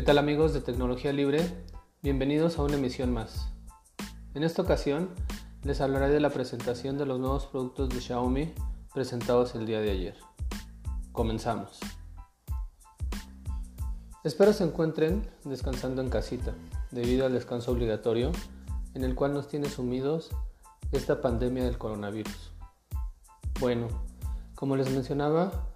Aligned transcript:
¿Qué 0.00 0.06
tal 0.06 0.16
amigos 0.16 0.54
de 0.54 0.62
Tecnología 0.62 1.12
Libre? 1.12 1.46
Bienvenidos 2.00 2.58
a 2.58 2.62
una 2.62 2.76
emisión 2.76 3.12
más. 3.12 3.50
En 4.32 4.44
esta 4.44 4.62
ocasión 4.62 5.10
les 5.62 5.82
hablaré 5.82 6.08
de 6.08 6.20
la 6.20 6.30
presentación 6.30 6.96
de 6.96 7.04
los 7.04 7.20
nuevos 7.20 7.44
productos 7.44 7.90
de 7.90 8.00
Xiaomi 8.00 8.54
presentados 8.94 9.54
el 9.54 9.66
día 9.66 9.82
de 9.82 9.90
ayer. 9.90 10.16
Comenzamos. 11.12 11.80
Espero 14.24 14.54
se 14.54 14.64
encuentren 14.64 15.28
descansando 15.44 16.00
en 16.00 16.08
casita, 16.08 16.54
debido 16.90 17.26
al 17.26 17.34
descanso 17.34 17.70
obligatorio 17.70 18.32
en 18.94 19.04
el 19.04 19.14
cual 19.14 19.34
nos 19.34 19.48
tiene 19.48 19.68
sumidos 19.68 20.30
esta 20.92 21.20
pandemia 21.20 21.64
del 21.64 21.76
coronavirus. 21.76 22.52
Bueno, 23.60 23.88
como 24.54 24.76
les 24.76 24.90
mencionaba, 24.90 25.68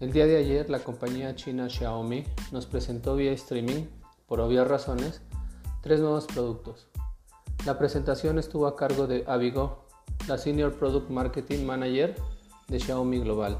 el 0.00 0.12
día 0.12 0.26
de 0.26 0.38
ayer 0.38 0.70
la 0.70 0.78
compañía 0.78 1.36
china 1.36 1.68
Xiaomi 1.68 2.24
nos 2.52 2.64
presentó 2.64 3.16
vía 3.16 3.32
streaming, 3.32 3.84
por 4.26 4.40
obvias 4.40 4.66
razones, 4.66 5.20
tres 5.82 6.00
nuevos 6.00 6.26
productos. 6.26 6.88
La 7.66 7.78
presentación 7.78 8.38
estuvo 8.38 8.66
a 8.66 8.76
cargo 8.76 9.06
de 9.06 9.24
Abigo, 9.26 9.84
la 10.26 10.38
Senior 10.38 10.72
Product 10.72 11.10
Marketing 11.10 11.66
Manager 11.66 12.14
de 12.68 12.80
Xiaomi 12.80 13.20
Global. 13.20 13.58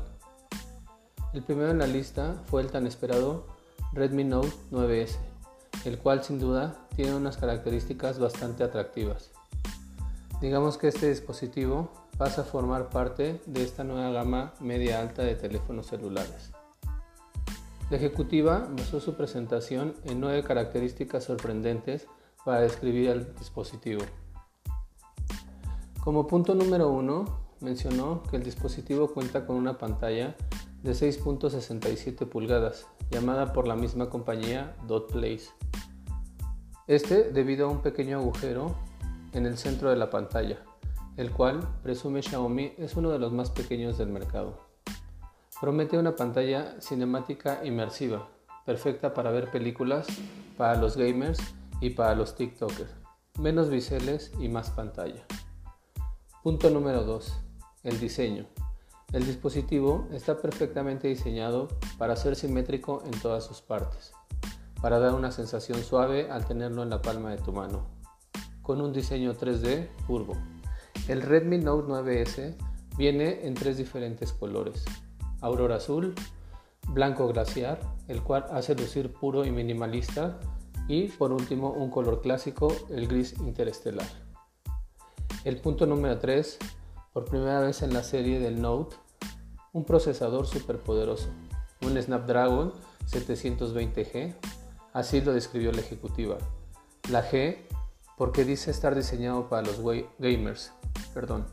El 1.35 1.43
primero 1.43 1.71
en 1.71 1.79
la 1.79 1.87
lista 1.87 2.43
fue 2.47 2.63
el 2.63 2.71
tan 2.71 2.87
esperado 2.87 3.47
Redmi 3.93 4.25
Note 4.25 4.53
9S, 4.71 5.17
el 5.85 5.99
cual 5.99 6.25
sin 6.25 6.39
duda 6.39 6.89
tiene 6.97 7.15
unas 7.15 7.37
características 7.37 8.19
bastante 8.19 8.65
atractivas. 8.65 9.31
Digamos 10.41 10.79
que 10.79 10.89
este 10.89 11.11
dispositivo 11.11 11.91
pasa 12.17 12.43
a 12.43 12.45
formar 12.45 12.89
parte 12.89 13.43
de 13.45 13.63
esta 13.63 13.85
nueva 13.85 14.11
gama 14.11 14.55
media 14.59 15.01
alta 15.01 15.23
de 15.23 15.35
teléfonos 15.35 15.87
celulares. 15.87 16.53
La 17.91 17.99
ejecutiva 17.99 18.67
basó 18.71 19.01
su 19.01 19.17
presentación 19.17 19.95
en 20.05 20.19
nueve 20.19 20.43
características 20.43 21.25
sorprendentes 21.25 22.07
para 22.43 22.61
describir 22.61 23.11
el 23.11 23.35
dispositivo. 23.35 24.03
Como 26.03 26.27
punto 26.27 26.55
número 26.55 26.89
uno, 26.89 27.27
mencionó 27.61 28.23
que 28.23 28.37
el 28.37 28.43
dispositivo 28.43 29.13
cuenta 29.13 29.45
con 29.45 29.57
una 29.57 29.77
pantalla 29.77 30.37
de 30.83 30.93
6.67 30.93 32.27
pulgadas, 32.27 32.87
llamada 33.11 33.53
por 33.53 33.69
la 33.69 33.77
misma 33.77 34.09
compañía 34.09 34.75
Dot 34.87 35.13
Place. 35.13 35.51
Este 36.87 37.31
debido 37.31 37.67
a 37.67 37.71
un 37.71 37.83
pequeño 37.83 38.19
agujero 38.19 38.75
en 39.33 39.47
el 39.47 39.59
centro 39.59 39.91
de 39.91 39.97
la 39.97 40.11
pantalla, 40.11 40.59
el 41.17 41.31
cual 41.31 41.61
presume 41.83 42.23
Xiaomi 42.23 42.75
es 42.79 42.97
uno 42.97 43.11
de 43.11 43.19
los 43.19 43.33
más 43.33 43.51
pequeños 43.51 43.99
del 43.99 44.09
mercado. 44.09 44.59
Promete 45.61 45.99
una 45.99 46.17
pantalla 46.17 46.81
cinemática 46.81 47.65
inmersiva, 47.65 48.29
perfecta 48.65 49.13
para 49.13 49.31
ver 49.31 49.51
películas, 49.51 50.07
para 50.57 50.77
los 50.77 50.97
gamers 50.97 51.39
y 51.81 51.91
para 51.91 52.15
los 52.15 52.35
TikTokers, 52.35 52.91
menos 53.39 53.69
biseles 53.69 54.33
y 54.41 54.49
más 54.49 54.71
pantalla. 54.71 55.25
Punto 56.43 56.71
número 56.71 57.05
2. 57.05 57.33
El 57.83 58.01
diseño. 58.01 58.47
El 59.13 59.27
dispositivo 59.27 60.09
está 60.13 60.41
perfectamente 60.41 61.09
diseñado 61.09 61.69
para 61.99 62.17
ser 62.17 62.37
simétrico 62.37 63.03
en 63.05 63.21
todas 63.21 63.45
sus 63.45 63.61
partes, 63.61 64.13
para 64.81 64.99
dar 65.01 65.15
una 65.15 65.33
sensación 65.33 65.83
suave 65.83 66.31
al 66.31 66.47
tenerlo 66.47 66.83
en 66.83 66.91
la 66.91 67.03
palma 67.03 67.31
de 67.31 67.39
tu 67.39 67.53
mano, 67.53 68.00
con 68.71 68.81
un 68.81 68.93
diseño 68.93 69.35
3D 69.35 69.89
curvo. 70.07 70.37
El 71.09 71.23
Redmi 71.23 71.59
Note 71.59 71.89
9S 71.89 72.55
viene 72.97 73.45
en 73.45 73.55
tres 73.55 73.79
diferentes 73.79 74.33
colores. 74.33 74.85
Aurora 75.41 75.75
azul, 75.75 76.15
blanco 76.87 77.27
glaciar, 77.27 77.81
el 78.07 78.23
cual 78.23 78.47
hace 78.53 78.77
lucir 78.77 79.13
puro 79.13 79.45
y 79.45 79.51
minimalista, 79.51 80.39
y 80.87 81.09
por 81.09 81.33
último 81.33 81.73
un 81.73 81.91
color 81.91 82.21
clásico, 82.21 82.73
el 82.91 83.09
gris 83.09 83.35
interestelar. 83.41 84.07
El 85.43 85.57
punto 85.57 85.85
número 85.85 86.21
3, 86.21 86.57
por 87.13 87.25
primera 87.25 87.59
vez 87.59 87.83
en 87.83 87.93
la 87.93 88.05
serie 88.05 88.39
del 88.39 88.63
Note, 88.63 88.95
un 89.73 89.85
procesador 89.85 90.47
superpoderoso, 90.47 91.31
un 91.83 92.01
Snapdragon 92.01 92.73
720G, 93.09 94.33
así 94.93 95.23
lo 95.23 95.33
describió 95.33 95.73
la 95.73 95.81
ejecutiva. 95.81 96.39
La 97.11 97.29
G 97.29 97.67
porque 98.21 98.45
dice 98.45 98.71
estar 98.71 98.95
diseñado 98.95 99.49
para 99.49 99.63
los 99.63 99.81
gamers, 100.19 100.73
Perdón. 101.15 101.47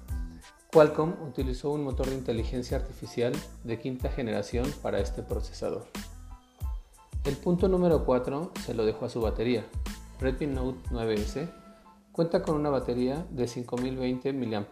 Qualcomm 0.73 1.13
utilizó 1.25 1.71
un 1.71 1.81
motor 1.81 2.07
de 2.07 2.15
inteligencia 2.15 2.75
artificial 2.75 3.31
de 3.63 3.79
quinta 3.79 4.09
generación 4.09 4.69
para 4.81 4.99
este 4.99 5.23
procesador. 5.23 5.85
El 7.23 7.37
punto 7.37 7.69
número 7.69 8.03
4 8.03 8.51
se 8.65 8.73
lo 8.73 8.85
dejó 8.85 9.05
a 9.05 9.09
su 9.09 9.21
batería. 9.21 9.65
Redmi 10.19 10.47
Note 10.47 10.89
9S 10.89 11.49
cuenta 12.11 12.41
con 12.41 12.55
una 12.55 12.69
batería 12.69 13.25
de 13.31 13.47
5020 13.47 14.33
mAh, 14.33 14.65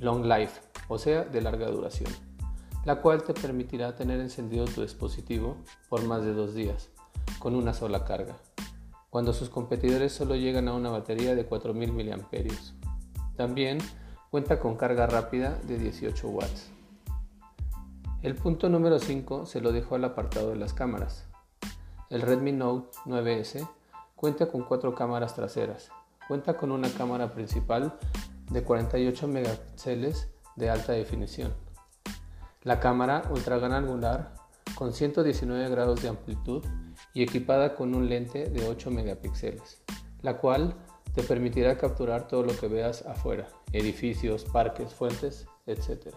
long 0.00 0.24
life, 0.24 0.58
o 0.88 0.96
sea, 0.96 1.24
de 1.24 1.42
larga 1.42 1.68
duración, 1.68 2.10
la 2.86 3.02
cual 3.02 3.24
te 3.24 3.34
permitirá 3.34 3.94
tener 3.94 4.20
encendido 4.20 4.64
tu 4.64 4.80
dispositivo 4.80 5.58
por 5.90 6.02
más 6.06 6.24
de 6.24 6.32
dos 6.32 6.54
días, 6.54 6.88
con 7.40 7.54
una 7.54 7.74
sola 7.74 8.06
carga, 8.06 8.38
cuando 9.14 9.32
sus 9.32 9.48
competidores 9.48 10.12
solo 10.12 10.34
llegan 10.34 10.66
a 10.66 10.74
una 10.74 10.90
batería 10.90 11.36
de 11.36 11.46
4000 11.46 11.92
mAh. 11.92 12.26
También 13.36 13.78
cuenta 14.28 14.58
con 14.58 14.74
carga 14.74 15.06
rápida 15.06 15.56
de 15.68 15.78
18 15.78 16.28
watts. 16.30 16.72
El 18.22 18.34
punto 18.34 18.68
número 18.68 18.98
5 18.98 19.46
se 19.46 19.60
lo 19.60 19.70
dejo 19.70 19.94
al 19.94 20.04
apartado 20.04 20.50
de 20.50 20.56
las 20.56 20.74
cámaras. 20.74 21.28
El 22.10 22.22
Redmi 22.22 22.50
Note 22.50 22.88
9S 23.06 23.68
cuenta 24.16 24.46
con 24.48 24.64
cuatro 24.64 24.96
cámaras 24.96 25.36
traseras. 25.36 25.92
Cuenta 26.26 26.56
con 26.56 26.72
una 26.72 26.88
cámara 26.88 27.32
principal 27.34 27.96
de 28.50 28.64
48 28.64 29.28
megapíxeles 29.28 30.28
de 30.56 30.70
alta 30.70 30.90
definición. 30.90 31.54
La 32.64 32.80
cámara 32.80 33.22
ultra 33.30 33.58
gran 33.58 33.74
angular 33.74 34.34
con 34.74 34.92
119 34.92 35.68
grados 35.68 36.02
de 36.02 36.08
amplitud 36.08 36.64
y 37.14 37.22
equipada 37.22 37.74
con 37.74 37.94
un 37.94 38.08
lente 38.08 38.50
de 38.50 38.68
8 38.68 38.90
megapíxeles, 38.90 39.82
la 40.20 40.38
cual 40.38 40.74
te 41.14 41.22
permitirá 41.22 41.78
capturar 41.78 42.26
todo 42.26 42.42
lo 42.42 42.56
que 42.58 42.66
veas 42.66 43.06
afuera, 43.06 43.48
edificios, 43.72 44.44
parques, 44.44 44.92
fuentes, 44.92 45.46
etc. 45.66 46.08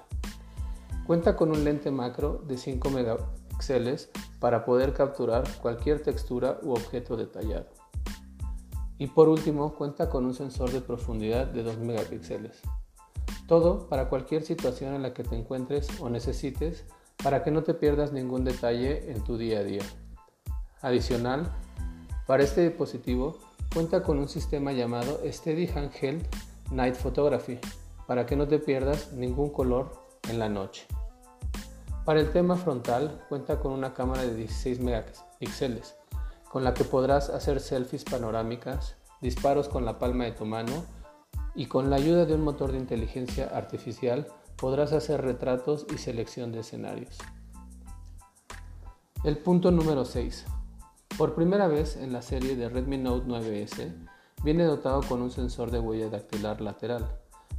Cuenta 1.06 1.36
con 1.36 1.52
un 1.52 1.64
lente 1.64 1.92
macro 1.92 2.42
de 2.48 2.58
5 2.58 2.90
megapíxeles 2.90 4.10
para 4.40 4.66
poder 4.66 4.94
capturar 4.94 5.44
cualquier 5.62 6.02
textura 6.02 6.60
u 6.64 6.72
objeto 6.72 7.16
detallado. 7.16 7.68
Y 8.98 9.08
por 9.08 9.30
último, 9.30 9.76
cuenta 9.76 10.10
con 10.10 10.26
un 10.26 10.34
sensor 10.34 10.72
de 10.72 10.82
profundidad 10.82 11.46
de 11.46 11.62
2 11.62 11.78
megapíxeles. 11.78 12.62
Todo 13.48 13.88
para 13.88 14.10
cualquier 14.10 14.44
situación 14.44 14.96
en 14.96 15.04
la 15.04 15.14
que 15.14 15.24
te 15.24 15.36
encuentres 15.36 15.88
o 16.02 16.10
necesites 16.10 16.86
para 17.24 17.44
que 17.44 17.52
no 17.52 17.64
te 17.64 17.76
pierdas 17.76 18.12
ningún 18.12 18.44
detalle 18.44 19.12
en 19.12 19.24
tu 19.24 19.38
día 19.38 19.60
a 19.60 19.64
día. 19.64 19.84
Adicional, 20.82 21.52
para 22.28 22.44
este 22.44 22.68
dispositivo 22.68 23.40
cuenta 23.74 24.04
con 24.04 24.20
un 24.20 24.28
sistema 24.28 24.72
llamado 24.72 25.20
Steady 25.26 25.68
Handheld 25.68 26.28
Night 26.72 26.96
Photography 26.96 27.60
para 28.06 28.26
que 28.26 28.36
no 28.36 28.48
te 28.48 28.60
pierdas 28.60 29.12
ningún 29.14 29.50
color 29.50 29.92
en 30.30 30.40
la 30.40 30.50
noche. 30.50 30.86
Para 32.06 32.20
el 32.20 32.32
tema 32.32 32.56
frontal 32.56 33.26
cuenta 33.28 33.60
con 33.60 33.74
una 33.74 33.94
cámara 33.94 34.22
de 34.22 34.36
16 34.36 34.80
megapíxeles 34.80 35.96
con 36.50 36.64
la 36.64 36.74
que 36.74 36.84
podrás 36.84 37.30
hacer 37.30 37.60
selfies 37.60 38.04
panorámicas, 38.04 38.96
disparos 39.20 39.68
con 39.68 39.84
la 39.84 40.00
palma 40.00 40.26
de 40.26 40.32
tu 40.32 40.46
mano 40.46 40.86
y 41.56 41.66
con 41.66 41.90
la 41.90 41.98
ayuda 41.98 42.26
de 42.26 42.36
un 42.36 42.42
motor 42.42 42.72
de 42.72 42.78
inteligencia 42.78 43.48
artificial 43.48 44.28
podrás 44.56 44.94
hacer 44.94 45.22
retratos 45.22 45.86
y 45.94 45.98
selección 45.98 46.52
de 46.52 46.60
escenarios. 46.60 47.18
El 49.24 49.38
punto 49.40 49.72
número 49.72 50.06
6. 50.06 50.46
Por 51.18 51.34
primera 51.34 51.68
vez 51.68 51.98
en 51.98 52.14
la 52.14 52.22
serie 52.22 52.56
de 52.56 52.70
Redmi 52.70 53.00
Note 53.00 53.26
9S, 53.26 53.92
viene 54.44 54.66
dotado 54.66 55.02
con 55.02 55.20
un 55.20 55.32
sensor 55.32 55.72
de 55.72 55.80
huella 55.80 56.10
dactilar 56.10 56.62
lateral, 56.62 57.08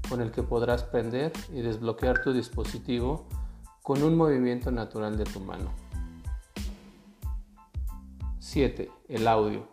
con 0.09 0.21
el 0.21 0.31
que 0.31 0.45
podrás 0.45 0.85
prender 0.85 1.33
y 1.53 1.61
desbloquear 1.63 2.23
tu 2.23 2.33
dispositivo 2.33 3.27
con 3.83 4.05
un 4.05 4.17
movimiento 4.17 4.71
natural 4.71 5.19
de 5.19 5.25
tu 5.25 5.41
mano. 5.41 5.73
7. 8.39 8.93
El 9.09 9.27
audio. 9.27 9.67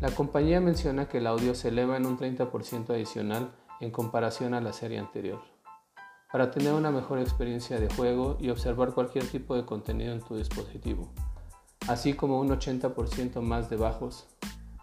La 0.00 0.12
compañía 0.12 0.60
menciona 0.60 1.08
que 1.08 1.18
el 1.18 1.26
audio 1.26 1.56
se 1.56 1.70
eleva 1.70 1.96
en 1.96 2.06
un 2.06 2.16
30% 2.16 2.90
adicional 2.90 3.50
en 3.80 3.90
comparación 3.90 4.54
a 4.54 4.60
la 4.60 4.72
serie 4.72 5.00
anterior, 5.00 5.40
para 6.30 6.52
tener 6.52 6.72
una 6.72 6.92
mejor 6.92 7.18
experiencia 7.18 7.80
de 7.80 7.92
juego 7.92 8.36
y 8.38 8.50
observar 8.50 8.94
cualquier 8.94 9.26
tipo 9.26 9.56
de 9.56 9.66
contenido 9.66 10.12
en 10.12 10.20
tu 10.20 10.36
dispositivo 10.36 11.10
así 11.88 12.12
como 12.12 12.38
un 12.38 12.50
80% 12.50 13.40
más 13.40 13.70
de 13.70 13.76
bajos, 13.76 14.26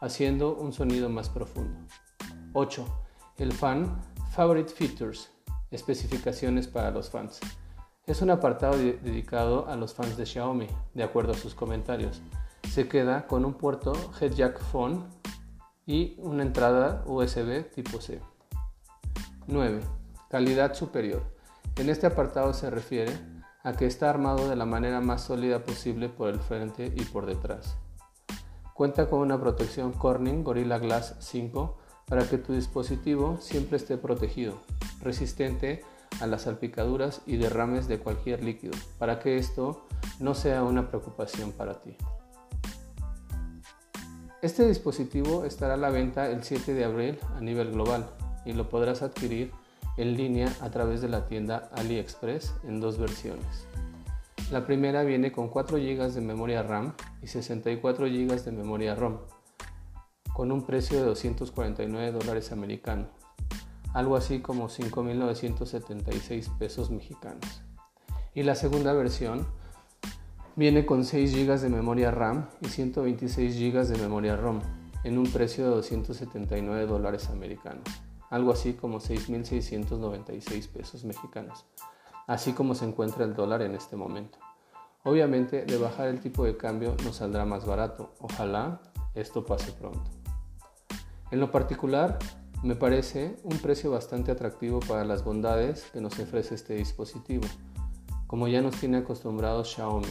haciendo 0.02 0.56
un 0.56 0.74
sonido 0.74 1.08
más 1.08 1.30
profundo. 1.30 1.78
8. 2.54 2.86
El 3.38 3.54
fan 3.54 4.02
Favorite 4.32 4.74
Features, 4.74 5.30
especificaciones 5.70 6.68
para 6.68 6.90
los 6.90 7.10
fans. 7.10 7.40
Es 8.08 8.22
un 8.22 8.32
apartado 8.32 8.78
dedicado 8.78 9.68
a 9.68 9.76
los 9.76 9.94
fans 9.94 10.18
de 10.18 10.26
Xiaomi, 10.26 10.68
de 10.94 11.04
acuerdo 11.04 11.34
a 11.34 11.38
sus 11.38 11.54
comentarios. 11.54 12.22
se 12.74 12.88
queda 12.88 13.28
con 13.28 13.46
un 13.46 13.54
puerto 13.54 13.94
head 14.20 14.34
jack 14.34 14.60
phone 14.60 15.06
y 15.86 16.16
una 16.18 16.42
entrada 16.42 17.04
USB 17.06 17.70
tipo 17.70 18.02
C. 18.02 18.20
9. 19.48 19.82
Calidad 20.30 20.74
superior. 20.74 21.24
En 21.76 21.90
este 21.90 22.08
apartado 22.08 22.54
se 22.54 22.72
refiere 22.72 23.12
a 23.66 23.74
que 23.74 23.88
está 23.88 24.12
armado 24.12 24.48
de 24.48 24.56
la 24.56 24.66
manera 24.66 25.02
más 25.02 25.24
sólida 25.24 25.64
posible 25.64 26.08
por 26.08 26.30
el 26.30 26.40
frente 26.40 26.94
y 26.96 27.04
por 27.06 27.26
detrás. 27.26 27.78
Cuenta 28.76 29.10
con 29.10 29.20
una 29.20 29.40
protección 29.42 29.92
Corning 29.92 30.44
Gorilla 30.44 30.78
Glass 30.78 31.16
5 31.20 31.76
para 32.06 32.30
que 32.30 32.38
tu 32.38 32.54
dispositivo 32.54 33.38
siempre 33.42 33.78
esté 33.78 33.98
protegido, 33.98 34.62
resistente 35.02 35.84
a 36.22 36.28
las 36.28 36.44
salpicaduras 36.44 37.24
y 37.26 37.38
derrames 37.38 37.88
de 37.88 37.98
cualquier 37.98 38.44
líquido, 38.44 38.74
para 39.00 39.20
que 39.20 39.38
esto 39.38 39.88
no 40.20 40.36
sea 40.36 40.64
una 40.64 40.88
preocupación 40.88 41.52
para 41.52 41.82
ti. 41.82 41.98
Este 44.44 44.68
dispositivo 44.68 45.44
estará 45.44 45.74
a 45.74 45.78
la 45.78 45.90
venta 45.90 46.30
el 46.30 46.44
7 46.44 46.76
de 46.76 46.86
abril 46.86 47.18
a 47.36 47.42
nivel 47.42 47.72
global 47.72 48.08
y 48.46 48.54
lo 48.54 48.70
podrás 48.70 49.02
adquirir 49.02 49.52
en 49.98 50.18
línea 50.18 50.54
a 50.62 50.70
través 50.70 51.02
de 51.02 51.10
la 51.10 51.26
tienda 51.26 51.70
AliExpress 51.74 52.54
en 52.64 52.80
dos 52.80 52.98
versiones. 52.98 53.68
La 54.52 54.66
primera 54.66 55.04
viene 55.04 55.32
con 55.32 55.50
4 55.50 55.78
GB 55.78 56.12
de 56.12 56.22
memoria 56.22 56.62
RAM 56.62 56.94
y 57.22 57.28
64 57.28 58.06
GB 58.06 58.44
de 58.44 58.52
memoria 58.52 58.94
ROM, 58.94 59.18
con 60.34 60.52
un 60.52 60.66
precio 60.66 61.00
de 61.00 61.06
249 61.06 62.12
dólares 62.12 62.52
americanos, 62.52 63.08
algo 63.94 64.16
así 64.16 64.42
como 64.42 64.70
5.976 64.70 66.58
pesos 66.58 66.92
mexicanos. 66.92 67.64
Y 68.36 68.44
la 68.44 68.54
segunda 68.54 68.94
versión 68.94 69.48
viene 70.56 70.86
con 70.86 71.06
6 71.06 71.34
GB 71.34 71.60
de 71.62 71.70
memoria 71.70 72.12
RAM 72.12 72.48
y 72.62 72.68
126 72.68 73.58
GB 73.58 73.88
de 73.88 73.98
memoria 73.98 74.36
ROM, 74.36 74.60
en 75.04 75.18
un 75.18 75.26
precio 75.32 75.64
de 75.64 75.72
279 75.72 76.86
dólares 76.86 77.30
americanos, 77.30 77.84
algo 78.30 78.52
así 78.52 78.74
como 78.74 79.00
6.696 79.00 80.68
pesos 80.70 81.04
mexicanos, 81.06 81.66
así 82.28 82.54
como 82.54 82.76
se 82.76 82.86
encuentra 82.86 83.26
el 83.26 83.36
dólar 83.36 83.62
en 83.62 83.76
este 83.76 83.96
momento. 83.96 84.38
Obviamente 85.04 85.66
de 85.66 85.78
bajar 85.78 86.08
el 86.08 86.20
tipo 86.20 86.46
de 86.46 86.58
cambio 86.58 86.96
nos 87.04 87.18
saldrá 87.18 87.46
más 87.46 87.66
barato, 87.66 88.14
ojalá 88.20 88.82
esto 89.14 89.46
pase 89.46 89.72
pronto. 89.72 90.10
En 91.32 91.40
lo 91.40 91.52
particular, 91.52 92.18
me 92.64 92.76
parece 92.76 93.36
un 93.44 93.58
precio 93.60 93.92
bastante 93.92 94.32
atractivo 94.32 94.80
para 94.80 95.06
las 95.06 95.24
bondades 95.24 95.84
que 95.94 96.02
nos 96.02 96.18
ofrece 96.18 96.56
este 96.56 96.76
dispositivo, 96.76 97.46
como 98.26 98.48
ya 98.48 98.62
nos 98.62 98.76
tiene 98.78 98.98
acostumbrados 98.98 99.70
Xiaomi, 99.76 100.08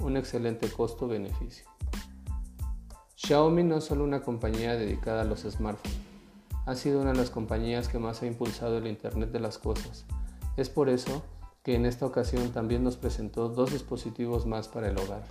un 0.00 0.16
excelente 0.16 0.68
costo-beneficio. 0.68 1.66
Xiaomi 3.14 3.62
no 3.62 3.76
es 3.76 3.84
solo 3.84 4.02
una 4.02 4.22
compañía 4.22 4.74
dedicada 4.74 5.22
a 5.22 5.24
los 5.24 5.42
smartphones, 5.42 6.13
ha 6.66 6.74
sido 6.74 7.00
una 7.00 7.12
de 7.12 7.18
las 7.18 7.30
compañías 7.30 7.88
que 7.88 7.98
más 7.98 8.22
ha 8.22 8.26
impulsado 8.26 8.78
el 8.78 8.86
Internet 8.86 9.30
de 9.30 9.40
las 9.40 9.58
Cosas. 9.58 10.06
Es 10.56 10.70
por 10.70 10.88
eso 10.88 11.22
que 11.62 11.74
en 11.74 11.86
esta 11.86 12.06
ocasión 12.06 12.50
también 12.52 12.84
nos 12.84 12.96
presentó 12.96 13.48
dos 13.48 13.72
dispositivos 13.72 14.46
más 14.46 14.68
para 14.68 14.88
el 14.88 14.98
hogar. 14.98 15.24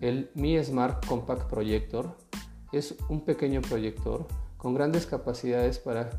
El 0.00 0.30
Mi 0.34 0.62
Smart 0.62 1.04
Compact 1.06 1.50
Projector 1.50 2.16
es 2.72 2.94
un 3.08 3.22
pequeño 3.22 3.62
proyector 3.62 4.26
con 4.56 4.74
grandes 4.74 5.06
capacidades 5.06 5.78
para 5.78 6.10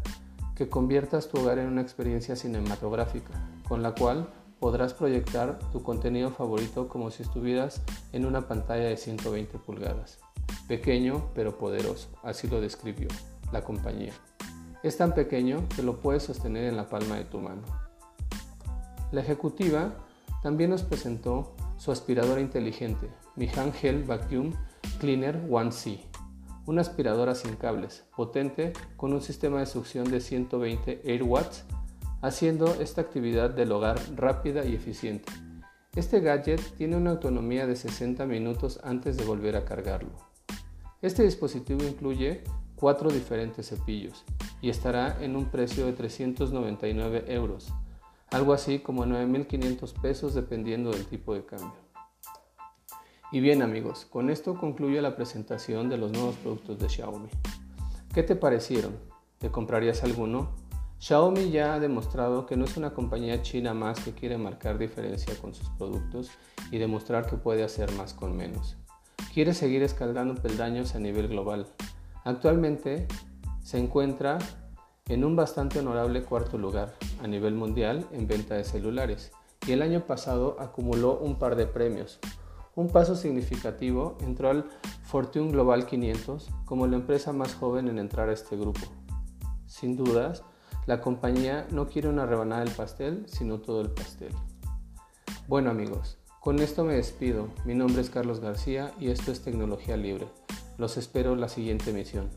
que 0.55 0.69
conviertas 0.69 1.29
tu 1.29 1.39
hogar 1.39 1.59
en 1.59 1.67
una 1.67 1.81
experiencia 1.81 2.35
cinematográfica, 2.35 3.31
con 3.67 3.81
la 3.81 3.95
cual 3.95 4.29
podrás 4.59 4.93
proyectar 4.93 5.57
tu 5.71 5.81
contenido 5.83 6.31
favorito 6.31 6.89
como 6.89 7.11
si 7.11 7.23
estuvieras 7.23 7.81
en 8.11 8.25
una 8.25 8.47
pantalla 8.47 8.85
de 8.85 8.97
120 8.97 9.57
pulgadas. 9.59 10.19
Pequeño 10.67 11.29
pero 11.33 11.57
poderoso, 11.57 12.09
así 12.23 12.47
lo 12.47 12.59
describió 12.59 13.07
la 13.51 13.63
compañía. 13.63 14.13
Es 14.83 14.97
tan 14.97 15.13
pequeño 15.13 15.67
que 15.75 15.83
lo 15.83 15.99
puedes 15.99 16.23
sostener 16.23 16.65
en 16.65 16.77
la 16.77 16.87
palma 16.87 17.15
de 17.15 17.25
tu 17.25 17.39
mano. 17.39 17.63
La 19.11 19.21
ejecutiva 19.21 19.93
también 20.41 20.69
nos 20.69 20.83
presentó 20.83 21.55
su 21.77 21.91
aspiradora 21.91 22.41
inteligente, 22.41 23.09
mi 23.35 23.47
Handheld 23.49 24.05
Vacuum 24.05 24.53
Cleaner 24.99 25.47
1C, 25.49 26.01
una 26.65 26.81
aspiradora 26.81 27.35
sin 27.35 27.55
cables, 27.55 28.03
potente 28.15 28.73
con 28.95 29.13
un 29.13 29.21
sistema 29.21 29.59
de 29.59 29.65
succión 29.65 30.09
de 30.11 30.21
120 30.21 31.01
Air 31.03 31.23
Watts, 31.23 31.65
haciendo 32.21 32.73
esta 32.81 33.01
actividad 33.01 33.49
del 33.49 33.71
hogar 33.71 33.99
rápida 34.15 34.65
y 34.65 34.75
eficiente. 34.75 35.31
Este 35.95 36.19
gadget 36.19 36.61
tiene 36.77 36.97
una 36.97 37.11
autonomía 37.11 37.65
de 37.65 37.75
60 37.75 38.25
minutos 38.25 38.79
antes 38.83 39.17
de 39.17 39.25
volver 39.25 39.55
a 39.55 39.65
cargarlo. 39.65 40.11
Este 41.01 41.23
dispositivo 41.23 41.83
incluye 41.83 42.43
cuatro 42.79 43.11
diferentes 43.11 43.67
cepillos 43.67 44.23
y 44.61 44.69
estará 44.69 45.21
en 45.21 45.35
un 45.35 45.45
precio 45.45 45.85
de 45.85 45.93
399 45.93 47.25
euros, 47.27 47.73
algo 48.31 48.53
así 48.53 48.79
como 48.79 49.05
9.500 49.05 49.99
pesos 50.01 50.33
dependiendo 50.33 50.91
del 50.91 51.05
tipo 51.05 51.33
de 51.33 51.45
cambio. 51.45 51.73
Y 53.31 53.41
bien 53.41 53.61
amigos, 53.61 54.05
con 54.05 54.29
esto 54.29 54.57
concluye 54.57 55.01
la 55.01 55.15
presentación 55.15 55.89
de 55.89 55.97
los 55.97 56.11
nuevos 56.11 56.35
productos 56.37 56.79
de 56.79 56.89
Xiaomi. 56.89 57.29
¿Qué 58.13 58.23
te 58.23 58.35
parecieron? 58.35 58.97
¿Te 59.37 59.51
comprarías 59.51 60.03
alguno? 60.03 60.49
Xiaomi 60.99 61.51
ya 61.51 61.75
ha 61.75 61.79
demostrado 61.79 62.45
que 62.45 62.57
no 62.57 62.65
es 62.65 62.75
una 62.77 62.93
compañía 62.93 63.41
china 63.41 63.73
más 63.73 63.99
que 63.99 64.13
quiere 64.13 64.37
marcar 64.37 64.77
diferencia 64.77 65.35
con 65.39 65.53
sus 65.53 65.69
productos 65.71 66.31
y 66.71 66.77
demostrar 66.77 67.27
que 67.27 67.35
puede 67.35 67.63
hacer 67.63 67.91
más 67.93 68.13
con 68.13 68.35
menos. 68.35 68.77
Quiere 69.33 69.53
seguir 69.53 69.83
escalando 69.83 70.35
peldaños 70.35 70.95
a 70.95 70.99
nivel 70.99 71.27
global 71.27 71.67
Actualmente 72.23 73.07
se 73.61 73.77
encuentra 73.77 74.39
en 75.07 75.23
un 75.23 75.35
bastante 75.35 75.79
honorable 75.79 76.23
cuarto 76.23 76.57
lugar 76.57 76.93
a 77.23 77.27
nivel 77.27 77.55
mundial 77.55 78.07
en 78.11 78.27
venta 78.27 78.55
de 78.55 78.63
celulares 78.63 79.31
y 79.67 79.71
el 79.71 79.81
año 79.81 80.05
pasado 80.05 80.57
acumuló 80.59 81.17
un 81.19 81.37
par 81.37 81.55
de 81.55 81.65
premios. 81.65 82.19
Un 82.75 82.87
paso 82.87 83.15
significativo 83.15 84.17
entró 84.21 84.49
al 84.49 84.65
Fortune 85.03 85.51
Global 85.51 85.85
500 85.85 86.49
como 86.65 86.87
la 86.87 86.95
empresa 86.95 87.33
más 87.33 87.55
joven 87.55 87.87
en 87.87 87.99
entrar 87.99 88.29
a 88.29 88.33
este 88.33 88.55
grupo. 88.55 88.81
Sin 89.65 89.95
dudas, 89.95 90.43
la 90.85 91.01
compañía 91.01 91.67
no 91.71 91.87
quiere 91.87 92.09
una 92.09 92.25
rebanada 92.25 92.63
del 92.63 92.73
pastel, 92.73 93.25
sino 93.27 93.59
todo 93.59 93.81
el 93.81 93.91
pastel. 93.91 94.33
Bueno 95.47 95.71
amigos, 95.71 96.19
con 96.39 96.59
esto 96.59 96.83
me 96.83 96.93
despido. 96.93 97.49
Mi 97.65 97.75
nombre 97.75 98.01
es 98.01 98.09
Carlos 98.09 98.39
García 98.39 98.91
y 98.99 99.09
esto 99.09 99.31
es 99.31 99.41
Tecnología 99.41 99.97
Libre. 99.97 100.27
Los 100.79 100.95
espero 100.95 101.33
en 101.33 101.41
la 101.41 101.49
siguiente 101.49 101.89
emisión. 101.89 102.29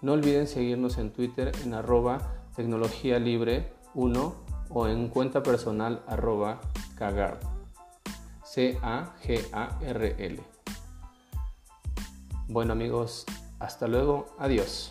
No 0.00 0.14
olviden 0.14 0.48
seguirnos 0.48 0.96
en 0.96 1.12
Twitter 1.12 1.52
en 1.62 1.74
arroba 1.74 2.32
tecnología 2.56 3.18
libre 3.18 3.74
1 3.94 4.34
o 4.70 4.88
en 4.88 5.08
cuenta 5.08 5.42
personal 5.42 6.02
arroba 6.06 6.58
cagar. 6.96 7.38
C-A-G-A-R-L. 8.44 10.40
Bueno 12.48 12.72
amigos, 12.72 13.26
hasta 13.58 13.86
luego, 13.86 14.34
adiós. 14.38 14.90